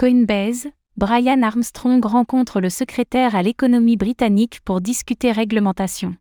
Coinbase, 0.00 0.68
Brian 0.96 1.42
Armstrong 1.42 2.02
rencontre 2.02 2.62
le 2.62 2.70
secrétaire 2.70 3.34
à 3.34 3.42
l'économie 3.42 3.98
britannique 3.98 4.60
pour 4.64 4.80
discuter 4.80 5.30
réglementation. 5.30 6.16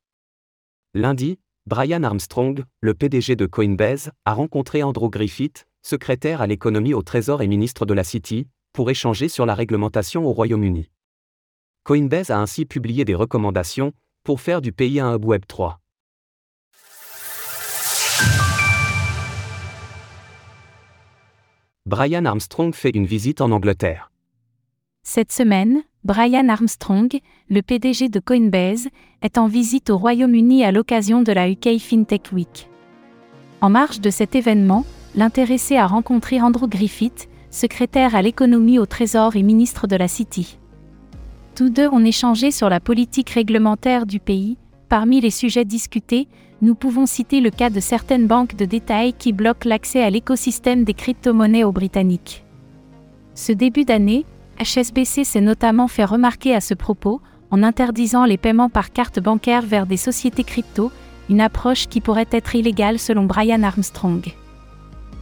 Lundi, 0.94 1.40
Brian 1.66 2.04
Armstrong, 2.04 2.66
le 2.82 2.94
PDG 2.94 3.38
de 3.38 3.46
Coinbase, 3.46 4.12
a 4.26 4.34
rencontré 4.34 4.84
Andrew 4.84 5.10
Griffith, 5.10 5.66
secrétaire 5.82 6.42
à 6.42 6.48
l'économie 6.48 6.94
au 6.94 7.02
Trésor 7.04 7.42
et 7.42 7.48
ministre 7.48 7.86
de 7.86 7.94
la 7.94 8.04
City, 8.04 8.50
pour 8.74 8.90
échanger 8.90 9.30
sur 9.30 9.46
la 9.46 9.56
réglementation 9.56 10.26
au 10.26 10.34
Royaume-Uni. 10.34 10.92
Coinbase 11.86 12.32
a 12.32 12.38
ainsi 12.38 12.66
publié 12.66 13.06
des 13.06 13.16
recommandations 13.16 13.94
pour 14.26 14.42
faire 14.42 14.60
du 14.60 14.74
pays 14.74 15.00
un 15.00 15.16
hub 15.16 15.24
Web 15.24 15.44
3. 15.48 15.80
Brian 21.90 22.26
Armstrong 22.26 22.72
fait 22.76 22.92
une 22.92 23.08
visite 23.08 23.42
en 23.42 23.50
Angleterre. 23.50 24.12
Cette 25.02 25.32
semaine, 25.32 25.82
Brian 26.04 26.48
Armstrong, 26.48 27.10
le 27.50 27.62
PDG 27.64 28.10
de 28.10 28.20
Coinbase, 28.20 28.90
est 29.24 29.40
en 29.40 29.48
visite 29.48 29.90
au 29.90 29.98
Royaume-Uni 29.98 30.64
à 30.64 30.72
l'occasion 30.72 31.24
de 31.24 31.32
la 31.32 31.50
UK 31.50 31.80
FinTech 31.80 32.32
Week. 32.32 32.70
En 33.62 33.72
marge 33.72 34.02
de 34.02 34.12
cet 34.12 34.36
événement, 34.36 34.86
l'intéressé 35.16 35.78
a 35.78 35.88
rencontré 35.88 36.40
Andrew 36.40 36.68
Griffith, 36.68 37.28
secrétaire 37.50 38.14
à 38.14 38.22
l'économie 38.22 38.78
au 38.78 38.86
Trésor 38.86 39.36
et 39.36 39.42
ministre 39.42 39.88
de 39.88 39.96
la 39.96 40.08
City. 40.08 40.60
Tous 41.56 41.72
deux 41.72 41.88
ont 41.88 42.06
échangé 42.06 42.52
sur 42.52 42.70
la 42.70 42.80
politique 42.80 43.32
réglementaire 43.32 44.06
du 44.06 44.20
pays. 44.20 44.58
Parmi 44.90 45.22
les 45.22 45.30
sujets 45.30 45.66
discutés, 45.66 46.28
nous 46.64 46.74
pouvons 46.74 47.06
citer 47.06 47.42
le 47.42 47.52
cas 47.52 47.70
de 47.70 47.80
certaines 47.80 48.26
banques 48.26 48.56
de 48.56 48.66
détail 48.66 49.14
qui 49.14 49.34
bloquent 49.34 49.70
l'accès 49.70 50.02
à 50.02 50.10
l'écosystème 50.10 50.84
des 50.84 50.96
crypto-monnaies 50.96 51.64
aux 51.64 51.72
Britanniques. 51.72 52.44
Ce 53.36 53.52
début 53.52 53.86
d'année, 53.86 54.26
HSBC 54.60 55.26
s'est 55.26 55.42
notamment 55.42 55.88
fait 55.88 56.06
remarquer 56.06 56.56
à 56.56 56.60
ce 56.60 56.74
propos, 56.74 57.22
en 57.52 57.62
interdisant 57.62 58.26
les 58.26 58.38
paiements 58.38 58.70
par 58.70 58.92
carte 58.92 59.20
bancaire 59.20 59.62
vers 59.62 59.86
des 59.86 59.96
sociétés 59.96 60.44
crypto, 60.44 60.92
une 61.30 61.40
approche 61.40 61.88
qui 61.88 62.02
pourrait 62.02 62.28
être 62.32 62.56
illégale 62.56 62.98
selon 62.98 63.26
Brian 63.26 63.62
Armstrong. 63.62 64.26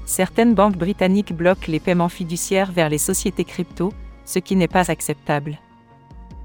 Certaines 0.06 0.56
banques 0.56 0.78
britanniques 0.78 1.36
bloquent 1.36 1.68
les 1.70 1.81
paiements 1.81 2.09
fiduciaires 2.09 2.72
vers 2.72 2.88
les 2.88 2.98
sociétés 2.98 3.44
crypto, 3.44 3.92
ce 4.24 4.40
qui 4.40 4.56
n'est 4.56 4.70
pas 4.70 4.90
acceptable. 4.90 5.59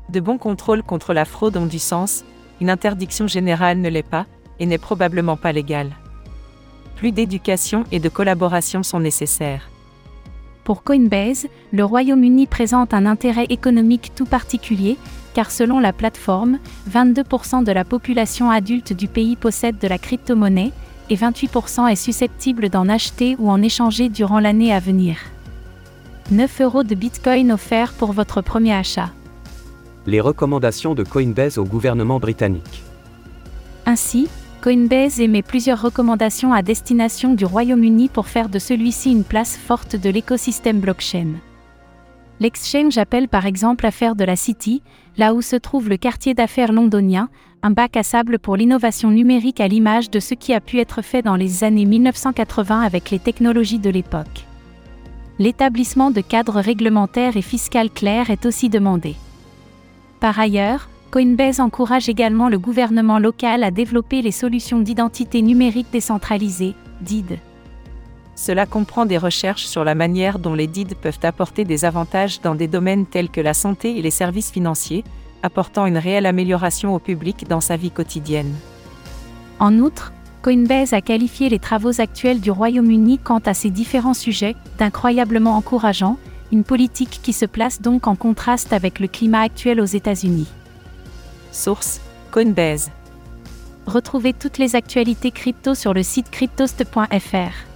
De 0.08 0.18
bons 0.18 0.38
contrôles 0.38 0.82
contre 0.82 1.14
la 1.14 1.24
fraude 1.24 1.56
ont 1.56 1.66
du 1.66 1.78
sens, 1.78 2.24
une 2.60 2.70
interdiction 2.70 3.26
générale 3.26 3.78
ne 3.78 3.88
l'est 3.88 4.02
pas, 4.02 4.26
et 4.58 4.66
n'est 4.66 4.78
probablement 4.78 5.36
pas 5.36 5.52
légale. 5.52 5.90
Plus 6.96 7.12
d'éducation 7.12 7.84
et 7.90 7.98
de 7.98 8.08
collaboration 8.08 8.82
sont 8.82 9.00
nécessaires. 9.00 9.68
Pour 10.64 10.84
Coinbase, 10.84 11.48
le 11.72 11.84
Royaume-Uni 11.84 12.46
présente 12.46 12.94
un 12.94 13.06
intérêt 13.06 13.46
économique 13.48 14.12
tout 14.14 14.26
particulier, 14.26 14.96
car 15.34 15.50
selon 15.50 15.80
la 15.80 15.92
plateforme, 15.92 16.58
22% 16.88 17.64
de 17.64 17.72
la 17.72 17.84
population 17.84 18.50
adulte 18.50 18.92
du 18.92 19.08
pays 19.08 19.34
possède 19.34 19.78
de 19.78 19.88
la 19.88 19.98
crypto-monnaie, 19.98 20.72
et 21.10 21.16
28% 21.16 21.88
est 21.88 21.96
susceptible 21.96 22.68
d'en 22.68 22.88
acheter 22.88 23.34
ou 23.38 23.50
en 23.50 23.60
échanger 23.60 24.08
durant 24.08 24.38
l'année 24.38 24.72
à 24.72 24.78
venir. 24.78 25.16
9 26.30 26.60
euros 26.60 26.84
de 26.84 26.94
Bitcoin 26.94 27.50
offerts 27.50 27.92
pour 27.94 28.12
votre 28.12 28.40
premier 28.40 28.74
achat. 28.74 29.10
Les 30.04 30.20
recommandations 30.20 30.96
de 30.96 31.04
Coinbase 31.04 31.58
au 31.58 31.64
gouvernement 31.64 32.18
britannique. 32.18 32.82
Ainsi, 33.86 34.28
Coinbase 34.60 35.20
émet 35.20 35.42
plusieurs 35.42 35.80
recommandations 35.80 36.52
à 36.52 36.62
destination 36.62 37.34
du 37.34 37.44
Royaume-Uni 37.44 38.08
pour 38.08 38.26
faire 38.26 38.48
de 38.48 38.58
celui-ci 38.58 39.12
une 39.12 39.22
place 39.22 39.56
forte 39.56 39.94
de 39.94 40.10
l'écosystème 40.10 40.80
blockchain. 40.80 41.34
L'exchange 42.40 42.98
appelle 42.98 43.28
par 43.28 43.46
exemple 43.46 43.86
à 43.86 43.92
faire 43.92 44.16
de 44.16 44.24
la 44.24 44.34
City, 44.34 44.82
là 45.16 45.34
où 45.34 45.42
se 45.42 45.54
trouve 45.54 45.88
le 45.88 45.96
quartier 45.96 46.34
d'affaires 46.34 46.72
londonien, 46.72 47.28
un 47.62 47.70
bac 47.70 47.96
à 47.96 48.02
sable 48.02 48.40
pour 48.40 48.56
l'innovation 48.56 49.12
numérique 49.12 49.60
à 49.60 49.68
l'image 49.68 50.10
de 50.10 50.18
ce 50.18 50.34
qui 50.34 50.52
a 50.52 50.60
pu 50.60 50.80
être 50.80 51.02
fait 51.02 51.22
dans 51.22 51.36
les 51.36 51.62
années 51.62 51.84
1980 51.84 52.80
avec 52.80 53.10
les 53.10 53.20
technologies 53.20 53.78
de 53.78 53.90
l'époque. 53.90 54.46
L'établissement 55.38 56.10
de 56.10 56.20
cadres 56.20 56.60
réglementaires 56.60 57.36
et 57.36 57.42
fiscaux 57.42 57.88
clairs 57.94 58.30
est 58.30 58.46
aussi 58.46 58.68
demandé. 58.68 59.14
Par 60.22 60.38
ailleurs, 60.38 60.88
Coinbase 61.10 61.58
encourage 61.58 62.08
également 62.08 62.48
le 62.48 62.56
gouvernement 62.56 63.18
local 63.18 63.64
à 63.64 63.72
développer 63.72 64.22
les 64.22 64.30
solutions 64.30 64.78
d'identité 64.78 65.42
numérique 65.42 65.88
décentralisée, 65.90 66.76
DID. 67.00 67.40
Cela 68.36 68.64
comprend 68.64 69.04
des 69.04 69.18
recherches 69.18 69.64
sur 69.64 69.82
la 69.82 69.96
manière 69.96 70.38
dont 70.38 70.54
les 70.54 70.68
DID 70.68 70.94
peuvent 70.94 71.18
apporter 71.24 71.64
des 71.64 71.84
avantages 71.84 72.40
dans 72.40 72.54
des 72.54 72.68
domaines 72.68 73.04
tels 73.04 73.30
que 73.30 73.40
la 73.40 73.52
santé 73.52 73.98
et 73.98 74.00
les 74.00 74.12
services 74.12 74.52
financiers, 74.52 75.02
apportant 75.42 75.86
une 75.86 75.98
réelle 75.98 76.26
amélioration 76.26 76.94
au 76.94 77.00
public 77.00 77.48
dans 77.48 77.60
sa 77.60 77.76
vie 77.76 77.90
quotidienne. 77.90 78.54
En 79.58 79.76
outre, 79.80 80.12
Coinbase 80.42 80.92
a 80.92 81.00
qualifié 81.00 81.48
les 81.48 81.58
travaux 81.58 82.00
actuels 82.00 82.40
du 82.40 82.52
Royaume-Uni 82.52 83.18
quant 83.18 83.42
à 83.44 83.54
ces 83.54 83.70
différents 83.70 84.14
sujets 84.14 84.54
d'incroyablement 84.78 85.56
encourageants, 85.56 86.16
une 86.52 86.64
politique 86.64 87.20
qui 87.22 87.32
se 87.32 87.46
place 87.46 87.80
donc 87.80 88.06
en 88.06 88.14
contraste 88.14 88.72
avec 88.72 89.00
le 89.00 89.08
climat 89.08 89.40
actuel 89.40 89.80
aux 89.80 89.86
États-Unis. 89.86 90.48
Source 91.50 92.00
Coinbase. 92.30 92.90
Retrouvez 93.86 94.32
toutes 94.32 94.58
les 94.58 94.76
actualités 94.76 95.32
crypto 95.32 95.74
sur 95.74 95.92
le 95.92 96.02
site 96.02 96.30
cryptost.fr. 96.30 97.71